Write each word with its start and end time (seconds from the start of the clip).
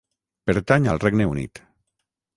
Pertany 0.49 0.89
al 0.95 1.03
Regne 1.05 1.31
Unit. 1.35 1.65